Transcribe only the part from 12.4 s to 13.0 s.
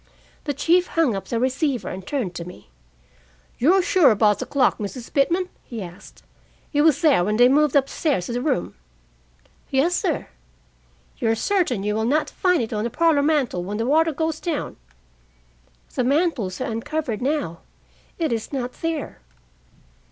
it on the